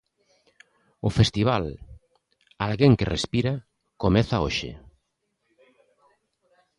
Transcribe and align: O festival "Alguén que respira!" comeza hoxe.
O 1.07 1.09
festival 1.17 1.63
"Alguén 2.65 2.93
que 2.99 3.09
respira!" 3.15 3.53
comeza 4.03 4.41
hoxe. 4.45 4.71